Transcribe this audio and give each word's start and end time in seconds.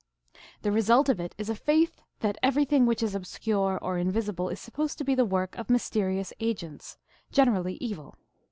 The 0.63 0.71
result 0.71 1.09
of 1.09 1.19
it 1.19 1.35
is 1.37 1.47
a 1.47 1.53
faith 1.53 2.01
that 2.21 2.39
everything 2.41 2.87
which 2.87 3.03
is 3.03 3.13
obscure 3.13 3.77
or 3.83 3.99
invisible 3.99 4.49
is 4.49 4.59
supposed 4.59 4.97
to 4.97 5.03
be 5.03 5.13
the 5.13 5.25
work 5.25 5.55
of 5.59 5.69
mysterious 5.69 6.33
agents, 6.39 6.97
generally 7.31 7.75
evil. 7.75 8.15